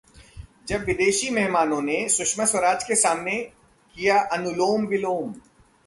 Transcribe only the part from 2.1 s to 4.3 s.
सुषमा स्वराज के सामने किया